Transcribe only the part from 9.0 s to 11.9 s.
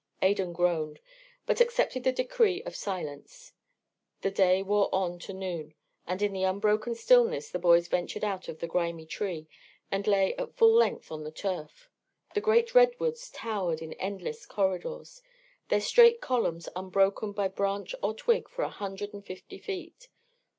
tree and lay at full length on the turf.